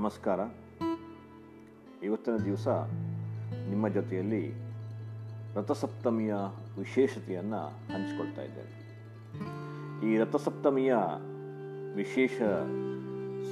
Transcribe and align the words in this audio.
ನಮಸ್ಕಾರ. 0.00 0.40
ಇವತ್ತಿನ 2.02 2.36
ದಿವಸ 2.36 2.68
ನಿಮ್ಮ 3.68 3.88
ಜೊತೆಯಲ್ಲಿ 3.88 4.54
ರಥಸಪ್ತಮಿಯ 5.54 6.34
ವಿಶೇಷತೆಯನ್ನು 6.78 7.66
ಹಂಚಿಕೊಳ್ತಾ 7.66 8.42
ಇದ್ದೇನೆ. 8.42 8.74
ಈ 10.10 10.18
ರಥಸಪ್ತಮಿಯ 10.18 10.96
ವಿಶೇಷ 11.94 12.42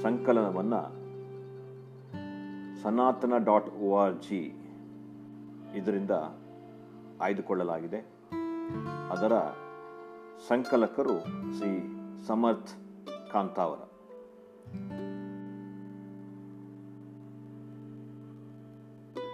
ಸಂಕಲನವನ್ನು 0.03 0.81
ಸನಾತನ 2.81 3.33
ಡಾಟ್ 3.45 3.69
ಓ 3.69 3.97
ಆರ್ 3.97 4.15
ಜಿ 4.15 4.55
ಇದರಿಂದ 5.75 6.11
ಆಯ್ದುಕೊಳ್ಳಲಾಗಿದೆ. 7.21 7.99
ಅದರ 9.09 9.37
ಸಂಕಲಕರು 10.47 11.23
ಶ್ರೀ 11.57 11.93
ಸಮರ್ಥ್ 12.27 12.73
ಕಾಂತಾವರ. 13.31 13.79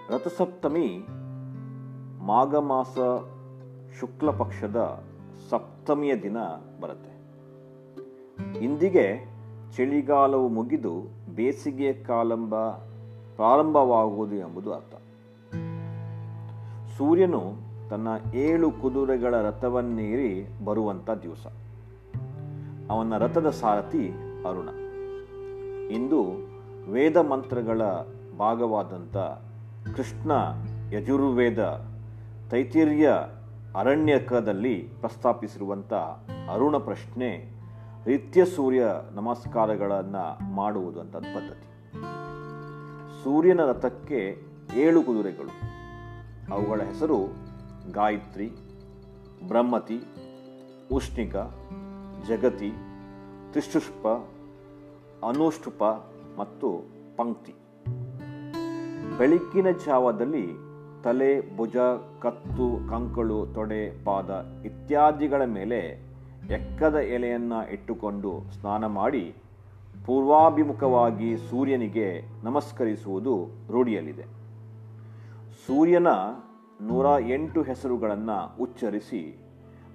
ರಥಸಪ್ತಮಿ 0.09 1.05
ಮಾಘ 2.25 2.55
ಮಾಸ 2.55 2.97
ಶುಕ್ಲ 3.99 4.31
ಪಕ್ಷದ 4.31 5.03
ಸಪ್ತಮಿಯ 5.49 6.15
ದಿನ 6.15 6.37
ಬರುತ್ತೆ. 6.81 7.15
ಇಂದಿಗೆ 8.59 9.35
ಚಳಿಗಾಲವು 9.77 10.47
ಮುಗಿದು 10.47 11.01
ಬೇಸಿಗೆ 11.35 11.93
ಕಾಲಂಬ 11.93 12.71
ಪ್ರಾರಂಭವಾಗುವುದು 13.35 14.35
ಎಂಬುದು 14.35 14.73
ಅರ್ಥ. 14.73 14.95
ಸೂರ್ಯನು 16.97 17.53
ತನ್ನ 17.89 18.07
ಏಳು 18.33 18.71
ಕುದುರೆಗಳ 18.71 19.41
ರಥವನ್ನೇರಿ 19.41 20.65
ಬರುವಂಥ 20.65 21.09
ದಿವಸ. 21.09 21.47
ಅವನ 22.89 23.17
ರಥದ 23.17 23.49
ಸಾರಥಿ 23.49 24.09
ಅರುಣ. 24.49 24.69
ಇಂದು 25.91 26.23
ವೇದ 26.91 27.17
ಮಂತ್ರಗಳ 27.17 27.81
ಭಾಗವಾದಂಥ 28.39 29.17
ಕೃಷ್ಣ 29.93 30.31
ಯಜುರ್ವೇದ 30.91 31.85
ತೈತಿರ್ಯ 32.51 33.11
ಅರಣ್ಯಕದಲ್ಲಿ 33.75 34.89
ಪ್ರಸ್ತಾಪಿಸಿರುವಂಥ 34.99 35.93
ಅರುಣ 36.53 36.77
ಪ್ರಶ್ನೆ 36.77 37.55
ನಿತ್ಯ 38.07 38.45
ಸೂರ್ಯ 38.45 38.85
ನಮಸ್ಕಾರಗಳನ್ನು 39.11 40.53
ಮಾಡುವುದು 40.53 40.99
ಅಂತ 40.99 41.15
ಪದ್ಧತಿ. 41.15 41.93
ಸೂರ್ಯನ 43.23 43.61
ರಥಕ್ಕೆ 43.61 44.41
ಏಳು 44.75 45.03
ಕುದುರೆಗಳು. 45.03 45.51
ಅವುಗಳ 46.53 46.81
ಹೆಸರು 46.81 47.17
ಗಾಯತ್ರಿ, 47.91 48.51
ಬ್ರಹ್ಮತಿ, 49.47 50.01
ಉಷ್ಣಿಕ, 50.91 51.35
ಜಗತಿ, 52.27 52.71
ತ್ರಿಶುಷ್ಪ, 53.51 54.07
ಅನುಷ್ಠುಪ 55.25 55.83
ಮತ್ತು 56.37 56.89
ಪಂಕ್ತಿ. 57.17 57.53
ಬೆಳಗ್ಗಿನ 59.17 59.67
ಜಾವದಲ್ಲಿ 59.85 60.47
ತಲೆ, 61.03 61.57
ಭುಜ, 61.57 61.75
ಕತ್ತು, 62.21 62.89
ಕಂಕಳು, 62.89 63.45
ತೊಡೆ, 63.45 64.03
ಪಾದ 64.03 64.45
ಇತ್ಯಾದಿಗಳ 64.65 65.45
ಮೇಲೆ 65.45 65.79
ಎಕ್ಕದ 66.49 66.95
ಎಲೆಯನ್ನು 66.95 67.71
ಇಟ್ಟುಕೊಂಡು 67.73 68.43
ಸ್ನಾನ 68.59 68.85
ಮಾಡಿ 68.85 69.35
ಪೂರ್ವಾಭಿಮುಖವಾಗಿ 70.05 71.37
ಸೂರ್ಯನಿಗೆ 71.37 72.21
ನಮಸ್ಕರಿಸುವುದು 72.43 73.47
ರೂಢಿಯಲ್ಲಿದೆ. 73.71 74.23
ಸೂರ್ಯನ 75.67 76.07
ನೂರ 76.81 77.05
ಎಂಟು 77.27 77.61
ಹೆಸರುಗಳನ್ನು 77.61 78.63
ಉಚ್ಚರಿಸಿ 78.63 79.37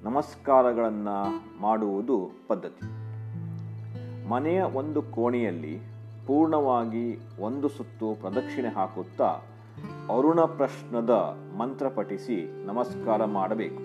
ನಮಸ್ಕಾರಗಳನ್ನು 0.03 1.45
ಮಾಡುವುದು 1.61 2.31
ಪದ್ಧತಿ. 2.49 2.85
ಮನೆಯ 4.29 4.63
ಒಂದು 4.63 5.03
ಕೋಣೆಯಲ್ಲಿ 5.03 5.81
ಪೂರ್ಣವಾಗಿ 6.31 7.19
ಒಂದು 7.41 7.69
ಸುತ್ತು 7.69 8.21
ಪ್ರದಕ್ಷಿಣೆ 8.21 8.69
ಹಾಕುತ್ತಾ 8.69 9.39
ಅರುಣ 10.17 10.41
ಪ್ರಶ್ನದ 10.41 11.11
ಮಂತ್ರ 11.59 11.89
ಪಠಿಸಿ 11.89 12.67
ನಮಸ್ಕಾರ 12.67 13.25
ಮಾಡಬೇಕು. 13.25 13.77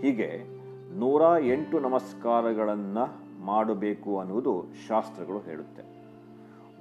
ಹೀಗೆ 0.00 0.44
ನೂರ 0.98 1.22
ಎಂಟು 1.44 1.80
ನಮಸ್ಕಾರಗಳನ್ನು 1.80 3.04
ಮಾಡಬೇಕು 3.44 4.20
ಅನ್ನುವುದು 4.20 4.64
ಶಾಸ್ತ್ರಗಳು 4.88 5.38
ಹೇಳುತ್ತೆ. 5.38 5.82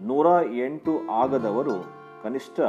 ನೂರ 0.05 0.27
ಎಂಟು 0.53 1.11
ಆಗದವರು 1.11 1.83
ಕನಿಷ್ಠ 2.23 2.59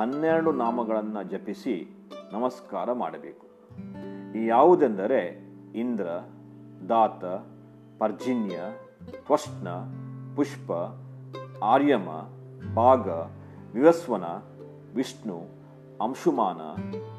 ಹನ್ನೆರಡು 0.00 0.52
ನಾಮಗಳನ್ನು 0.52 1.22
ಜಪಿಸಿ 1.22 2.08
ನಮಸ್ಕಾರ 2.32 2.92
ಮಾಡಬೇಕು. 2.92 3.46
ಯಾವುದೆಂದರೆ 4.46 5.52
ಇಂದ್ರ, 5.74 6.04
ದಾತ, 6.88 7.24
ಪರ್ಜಿನ್ಯ, 7.98 8.56
ತ್ವಷ್ಣ, 9.26 9.68
ಪುಷ್ಪ 10.36 10.72
ಆರ್ಯಮ, 11.62 12.08
ಭಾಗ, 12.74 13.08
ವಿವಸ್ವನ, 13.74 14.24
ವಿಷ್ಣು, 14.94 15.42
ಅಂಶುಮಾನ, 16.04 16.60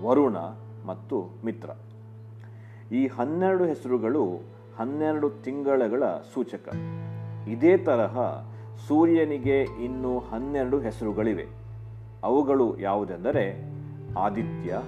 ವರುಣ 0.05 0.37
ಮತ್ತು 0.85 1.29
ಮಿತ್ರ. 1.45 1.69
ಈ 2.91 3.07
ಹನ್ನೆರಡು 3.07 3.65
ಹೆಸರುಗಳು 3.65 4.25
ಹನ್ನೆರಡು 4.77 5.29
ತಿಂಗಳಗಳ 5.29 6.03
ಸೂಚಕ. 6.33 6.69
ಇದೇ 7.47 7.77
ತರಹ 7.77 8.43
ಸೂರ್ಯನಿಗೆ 8.87 9.61
ಇನ್ನೂ 9.61 10.19
ಹನ್ನೆರಡು 10.19 10.79
ಹೆಸರುಗಳಿವೆ. 10.79 11.47
ಅವುಗಳು 12.23 12.79
ಯಾವುದೆಂದರೆ 12.79 13.71
ಆದಿತ್ಯ, 14.19 14.81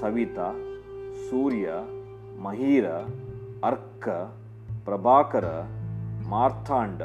ಸವಿತ, 0.00 0.38
ಸೂರ್ಯ, 1.30 1.70
ಮಹೀರ, 2.42 2.90
ಅರ್ಕ, 3.64 4.08
ಪ್ರಭಾಕರ, 4.84 5.44
ಮಾರ್ಥಾಂಡ, 6.28 7.02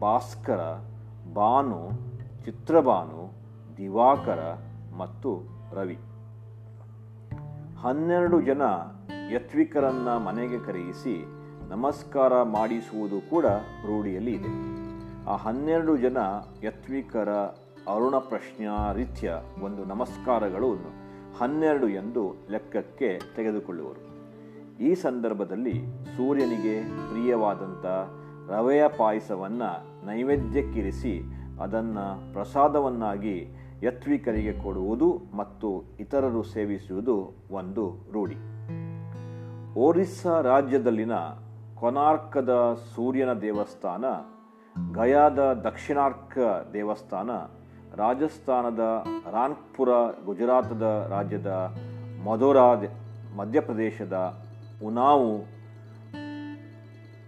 ಭಾಸ್ಕರ 0.00 0.60
ಭಾನು 1.34 1.90
ಚಿತ್ರಬಾನು, 2.44 3.32
ದಿವಾಕರ 3.76 4.40
ಮತ್ತು 4.98 5.42
ರವಿ. 5.72 5.98
ಹನ್ನೆರಡು 7.82 8.42
ಜನ 8.42 8.62
ಯತ್ವಿಕರನ್ನ 9.32 10.08
ಮನೆಗೆ 10.08 10.58
ಕರೆಯಿಸಿ 10.58 11.26
ನಮಸ್ಕಾರ 11.68 12.42
ಮಾಡಿಸುವುದು 12.42 13.30
ಕೂಡ 13.30 13.46
ರೂಢಿಯಲ್ಲಿ 13.86 14.32
ಇದೆ. 14.32 14.78
ಆ 15.30 15.36
ಹನ್ನೆರಡು 15.36 15.96
ಜನ 15.96 16.16
ಯತ್ವಿಕರ 16.64 17.30
ಅರುಣ 17.94 18.18
ಪ್ರಶ್ನಾರೀತ್ಯ 18.18 19.32
ಒಂದು 19.62 19.84
ನಮಸ್ಕಾರಗಳು 19.84 20.72
ಹನ್ನೆರಡು 21.38 21.88
ಎಂದು 21.88 22.34
ಲೆಕ್ಕಕ್ಕೆ 22.50 23.20
ತೆಗೆದುಕೊಳ್ಳುವರು. 23.36 24.08
ಈ 24.82 24.94
ಸಂದರ್ಭದಲ್ಲಿ 24.94 25.86
ಸೂರ್ಯನಿಗೆ 26.16 26.82
ಪ್ರಿಯವಾದಂಥ 26.82 27.86
ರವೆಯ 28.50 28.88
ಪಾಯಸವನ್ನು 28.88 29.87
ನೈವೇದ್ಯಕ್ಕಿರಿಸಿ 30.04 31.22
ಅದನ್ನು 31.62 32.32
ಪ್ರಸಾದವನ್ನಾಗಿ 32.32 33.56
ಯತ್ವಿಕರಿಗೆ 33.82 34.52
ಕೊಡುವುದು 34.52 35.18
ಮತ್ತು 35.36 35.96
ಇತರರು 36.00 36.42
ಸೇವಿಸುವುದು 36.42 37.46
ಒಂದು 37.50 38.12
ರೂಢಿ. 38.12 38.36
ಒರಿಸ್ಸಾ 39.74 40.40
ರಾಜ್ಯದಲ್ಲಿನ 40.40 41.12
ಕೊನಾರ್ಕದ 41.76 42.78
ಸೂರ್ಯನ 42.94 43.32
ದೇವಸ್ಥಾನ, 43.32 44.04
ಗಯಾದ 44.94 45.38
ದಕ್ಷಿಣಾರ್ಕ 45.38 46.38
ದೇವಸ್ಥಾನ, 46.72 47.30
ರಾಜಸ್ಥಾನದ 47.96 49.04
ರಾನ್ಪುರ 49.32 49.88
ಗುಜರಾತದ 50.24 51.06
ರಾಜ್ಯದ 51.10 51.76
ಮಧುರಾ 52.26 52.74
ಮಧ್ಯಪ್ರದೇಶದ 53.36 54.42
ಉನಾವು, 54.86 55.38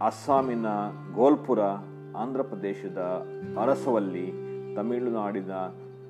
ಅಸ್ಸಾಮಿನ 0.07 0.67
ಗೋಲ್ಪುರ 1.15 1.59
ಆಂಧ್ರ 2.21 2.43
ಪ್ರದೇಶದ 2.43 2.99
ಅರಸವಲ್ಲಿ 3.61 4.33
ತಮಿಳುನಾಡಿನ 4.77 5.53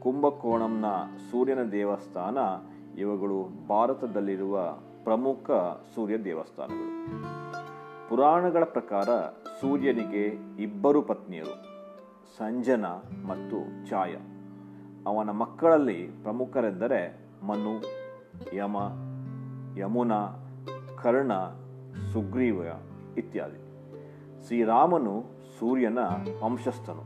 ಕುಂಭಕೋಣಂನ 0.02 0.84
ಸೂರ್ಯನ 1.30 1.62
ದೇವಸ್ಥಾನ, 1.72 2.38
ಇವುಗಳು 2.98 3.68
ಭಾರತದಲ್ಲಿರುವ 3.68 4.72
ಪ್ರಮುಖ 5.04 5.50
ಸೂರ್ಯ 5.94 6.18
ದೇವಸ್ಥಾನಗಳು. 6.18 6.90
ಪುರಾಣಗಳ 8.08 8.64
ಪ್ರಕಾರ 8.64 9.08
ಸೂರ್ಯನಿಗೆ 9.60 10.24
ಇಬ್ಬರು 10.62 11.02
ಪತ್ನಿಯರು, 11.02 11.54
ಸಂಜನ 12.38 12.86
ಮತ್ತು 13.26 13.88
ಛಾಯ. 13.90 14.16
ಅವನ 15.06 15.30
ಮಕ್ಕಳಲ್ಲಿ 15.30 16.10
ಪ್ರಮುಖರೆಂದರೆ 16.22 17.00
ಮನು, 17.46 17.74
ಯಮ, 18.56 18.76
ಯಮುನಾ, 19.78 20.20
ಕರ್ಣ, 21.02 21.32
ಸುಗ್ರೀವ 22.12 22.62
ಇತ್ಯಾದಿ. 23.18 23.60
ಶ್ರೀರಾಮನು 24.46 25.39
ಸೂರ್ಯನ 25.60 25.98
ವಂಶಸ್ಥನು. 26.44 27.02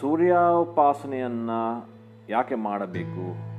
ಸೂರ್ಯೋಪಾಸನೆಯನ್ನು 0.00 1.88
ಯಾಕೆ 2.28 2.54
ಮಾಡಬೇಕು? 2.54 3.50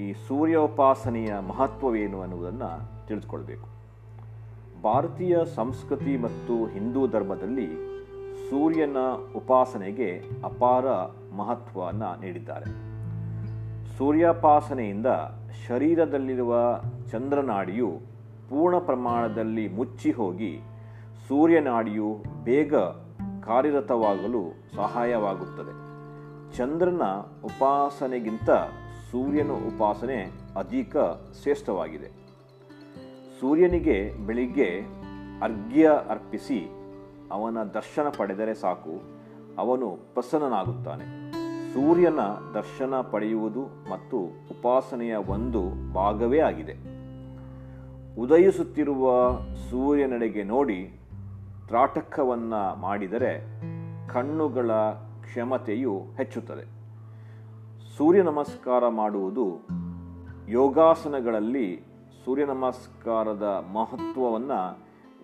ಈ 0.00 0.12
ಸೂರ್ಯೋಪಾಸನೆಯ 0.12 1.38
ಮಹತ್ವವೇನು 1.38 2.20
ಅನ್ನುವುದನ್ನು 2.20 3.06
ತಿಳಿದುಕೊಳ್ಬೇಕು. 3.06 3.68
ಭಾರತೀಯ 4.82 5.38
ಸಂಸ್ಕೃತಿ 5.54 6.16
ಮತ್ತು 6.16 6.66
ಹಿಂದೂ 6.66 7.06
ಧರ್ಮದಲ್ಲಿ 7.06 7.66
ಸೂರ್ಯನ 8.50 8.96
ಉಪಾಸನೆಗೆ 9.36 10.22
ಅಪಾರ 10.44 10.86
ಮಹತ್ವವನ್ನು 11.36 12.20
ನೀಡಿದ್ದಾರೆ. 12.20 12.64
ಸೂರ್ಯೋಪಾಸನೆಯಿಂದ 13.98 15.06
ಶರೀರದಲ್ಲಿರುವ 15.68 16.80
ಚಂದ್ರನಾಡಿಯು 17.10 18.17
ಪೂರ್ಣ 18.48 18.78
ಪ್ರಮಾಣದಲ್ಲಿ 18.78 19.68
ಮುಚ್ಚಿ 19.68 20.10
ಹೋಗಿ 20.10 20.60
ಸೂರ್ಯನಾಡಿಯು 21.28 22.22
ಬೇಗ 22.44 22.74
ಕಾರ್ಯರತವಾಗಲು 23.44 24.74
ಸಹಾಯವಾಗುತ್ತದೆ. 24.76 25.88
ಚಂದ್ರನ 26.56 27.02
ಉಪಾಸನೆಗಿಂತ 27.44 28.50
ಸೂರ್ಯನ 29.10 29.50
ಉಪಾಸನೆ 29.50 30.16
ಅಧಿಕ 30.56 30.96
ಶ್ರೇಷ್ಠವಾಗಿದೆ. 31.42 32.08
ಸೂರ್ಯನಿಗೆ 33.40 34.26
ಬೆಳಿಗ್ಗೆ 34.26 34.80
ಅರ್ಘ್ಯ 35.42 35.90
ಅರ್ಪಿಸಿ 36.10 36.68
ಅವನ 37.32 37.62
ದರ್ಶನ 37.62 38.06
ಪಡೆದರೆ 38.18 38.54
ಸಾಕು, 38.54 39.02
ಅವನು 39.58 40.14
ಪ್ರಸನ್ನನಾಗುತ್ತಾನೆ. 40.14 41.32
ಸೂರ್ಯನ 41.74 42.20
ದರ್ಶನ 42.54 42.94
ಪಡೆಯುವುದು 43.00 43.90
ಮತ್ತು 43.90 44.18
ಉಪಾಸನೆಯ 44.26 45.16
ಒಂದು 45.16 45.92
ಭಾಗವೇ 45.92 46.38
ಆಗಿದೆ. 46.38 46.97
ಉದಯಿಸುತ್ತಿರುವ 48.18 49.32
ಸೂರ್ಯನೆಡೆಗೆ 49.70 50.42
ನೋಡಿ 50.42 51.00
ತ್ರಾಟಕವನ್ನು 51.66 52.76
ಮಾಡಿದರೆ 52.76 53.60
ಕಣ್ಣುಗಳ 54.08 54.70
ಕ್ಷಮತೆಯು 55.22 55.98
ಹೆಚ್ಚುತ್ತದೆ. 56.16 56.64
ಸೂರ್ಯ 57.96 58.22
ನಮಸ್ಕಾರ 58.22 58.88
ಮಾಡುವುದು 58.88 59.66
ಯೋಗಾಸನಗಳಲ್ಲಿ 60.48 61.82
ಸೂರ್ಯ 62.24 62.44
ನಮಸ್ಕಾರದ 62.44 63.64
ಮಹತ್ವವನ್ನು 63.72 64.78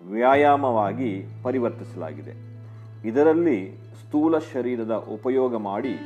ವ್ಯಾಯಾಮವಾಗಿ 0.09 1.25
ಪರಿವರ್ತಿಸಲಾಗಿದೆ. 1.43 2.33
ಇದರಲ್ಲಿ 3.07 3.77
ಸ್ಥೂಲ 3.77 4.37
ಶರೀರದ 4.37 4.91
ಉಪಯೋಗ 4.91 5.55
ಮಾಡಿ 5.55 5.97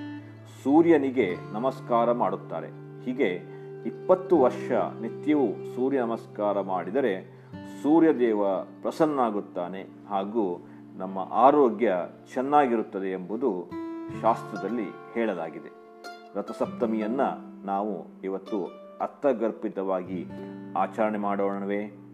ಸೂರ್ಯನಿಗೆ 0.63 1.35
ನಮಸ್ಕಾರ 1.53 2.11
ಮಾಡುತ್ತಾರೆ. 2.11 2.67
ಹೀಗೆ 3.05 3.58
ಇಪ್ಪತ್ತು 3.85 4.39
ವರ್ಷ 4.39 4.71
ನಿತ್ಯವೂ 5.01 5.75
ಸೂರ್ಯ 5.75 6.01
ನಮಸ್ಕಾರ 6.01 6.61
ಮಾಡಿದರೆ 6.61 7.43
ಸೂರ್ಯದೇವ 7.83 8.63
ಪ್ರಸನ್ನಾಗುತ್ತಾನೆ 8.63 9.81
ಹಾಗೂ 10.09 10.67
ನಮ್ಮ 10.97 11.19
ಆರೋಗ್ಯ 11.31 11.93
ಚೆನ್ನಾಗಿರುತ್ತದೆ 12.33 13.11
ಎಂಬುದು 13.11 13.71
ಶಾಸ್ತ್ರದಲ್ಲಿ 14.21 15.13
ಹೇಳಲಾಗಿದೆ. 15.13 15.69
ರಥಸಪ್ತಮಿಯನ್ನು 16.35 17.65
ನಾವು 17.65 18.21
ಇವತ್ತು 18.23 18.65
ಅರ್ಥಗರ್ಭಿತವಾಗಿ 19.01 20.25
ಆಚರಣೆ 20.77 21.17
ಮಾಡೋಣವೇ? 21.17 22.08